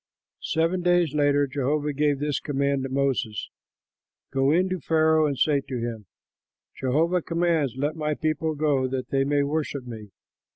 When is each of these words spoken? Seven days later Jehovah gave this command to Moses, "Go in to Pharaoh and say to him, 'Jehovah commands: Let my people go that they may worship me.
Seven 0.47 0.81
days 0.81 1.13
later 1.13 1.45
Jehovah 1.45 1.93
gave 1.93 2.17
this 2.17 2.39
command 2.39 2.81
to 2.81 2.89
Moses, 2.89 3.51
"Go 4.31 4.49
in 4.49 4.67
to 4.69 4.79
Pharaoh 4.79 5.27
and 5.27 5.37
say 5.37 5.61
to 5.67 5.77
him, 5.77 6.07
'Jehovah 6.75 7.21
commands: 7.21 7.75
Let 7.77 7.95
my 7.95 8.15
people 8.15 8.55
go 8.55 8.87
that 8.87 9.09
they 9.09 9.23
may 9.23 9.43
worship 9.43 9.85
me. 9.85 10.09